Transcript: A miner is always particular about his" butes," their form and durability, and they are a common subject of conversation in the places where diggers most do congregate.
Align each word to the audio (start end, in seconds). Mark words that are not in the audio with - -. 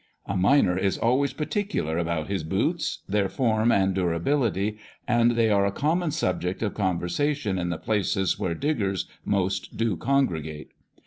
A 0.25 0.35
miner 0.35 0.75
is 0.75 0.97
always 0.97 1.31
particular 1.31 1.99
about 1.99 2.27
his" 2.27 2.43
butes," 2.43 3.03
their 3.07 3.29
form 3.29 3.71
and 3.71 3.93
durability, 3.93 4.79
and 5.07 5.33
they 5.33 5.51
are 5.51 5.63
a 5.63 5.71
common 5.71 6.09
subject 6.09 6.63
of 6.63 6.73
conversation 6.73 7.59
in 7.59 7.69
the 7.69 7.77
places 7.77 8.39
where 8.39 8.55
diggers 8.55 9.07
most 9.25 9.77
do 9.77 9.95
congregate. 9.95 10.71